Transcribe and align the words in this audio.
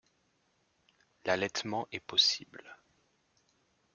L'allaitement 1.25 1.87
est 1.91 1.99
possible. 1.99 2.63